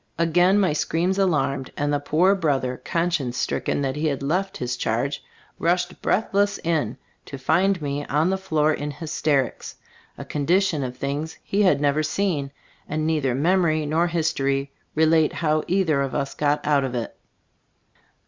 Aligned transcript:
Again 0.17 0.59
my 0.59 0.73
screams 0.73 1.19
alarmed, 1.19 1.71
and 1.77 1.93
the 1.93 1.99
poor 1.99 2.33
brother, 2.33 2.81
conscience 2.83 3.37
stricken 3.37 3.83
that 3.83 3.95
he 3.95 4.07
had 4.07 4.23
left 4.23 4.57
his 4.57 4.75
charge, 4.75 5.23
rushed 5.59 6.01
breathless 6.01 6.57
in, 6.63 6.97
to 7.27 7.37
find 7.37 7.79
me 7.83 8.03
on 8.07 8.31
the 8.31 8.37
floor 8.39 8.73
in 8.73 8.89
hysterics, 8.89 9.75
a 10.17 10.25
condi 10.25 10.59
tion 10.67 10.81
of 10.83 10.97
things 10.97 11.37
he 11.43 11.61
had 11.61 11.79
never 11.79 12.01
seen; 12.01 12.49
and 12.89 13.05
neither 13.05 13.35
memory 13.35 13.85
nor 13.85 14.07
history 14.07 14.71
relate 14.95 15.33
how 15.33 15.63
either 15.67 16.01
of 16.01 16.15
us 16.15 16.33
got 16.33 16.65
out 16.65 16.83
of 16.83 16.95
it. 16.95 17.15